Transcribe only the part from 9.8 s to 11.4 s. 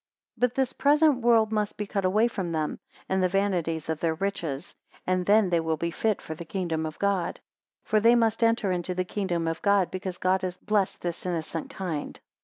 because God has blessed this